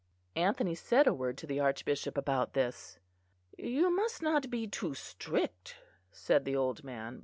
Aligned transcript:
Anthony 0.35 0.73
said 0.73 1.05
a 1.05 1.13
word 1.13 1.37
to 1.37 1.45
the 1.45 1.59
Archbishop 1.59 2.17
about 2.17 2.53
this. 2.53 2.97
"You 3.55 3.91
must 3.95 4.19
not 4.23 4.49
be 4.49 4.65
too 4.65 4.95
strict," 4.95 5.75
said 6.11 6.43
the 6.43 6.55
old 6.55 6.83
man. 6.83 7.19